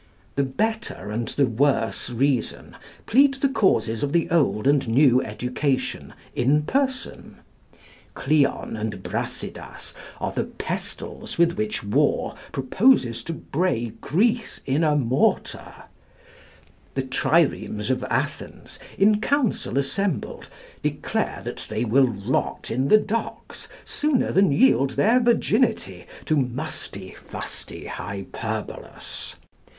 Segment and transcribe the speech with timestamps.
[0.33, 6.15] The Better and the Worse Reason plead the causes of the old and new education
[6.33, 7.37] in person.
[8.15, 14.95] Cleon and Brasidas are the pestles with which War proposes to bray Greece in a
[14.95, 15.71] mortar;
[16.95, 20.49] the triremes of Athens in council assembled
[20.81, 27.13] declare that they will rot in the docks sooner than yield their virginity to musty,
[27.27, 29.35] fusty Hyperbolus.